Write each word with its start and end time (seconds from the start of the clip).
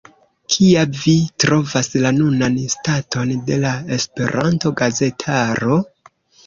Kia 0.53 0.85
vi 1.01 1.13
trovas 1.43 1.91
la 2.07 2.13
nunan 2.21 2.57
staton 2.77 3.37
de 3.51 3.61
la 3.67 3.77
Esperanto-gazetaro? 4.01 5.81